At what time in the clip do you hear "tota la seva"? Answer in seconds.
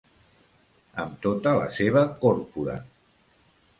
1.25-2.03